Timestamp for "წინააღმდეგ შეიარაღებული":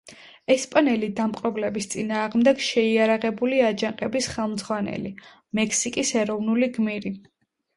1.93-3.61